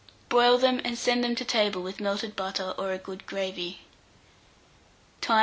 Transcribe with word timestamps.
Broil 0.29 0.57
them, 0.57 0.81
and 0.83 0.97
send 0.97 1.23
them 1.23 1.35
to 1.35 1.45
table 1.45 1.79
with 1.83 1.99
melted 1.99 2.35
butter 2.35 2.73
or 2.75 2.91
a 2.91 2.97
good 2.97 3.23
gravy. 3.27 3.81
Time. 5.21 5.39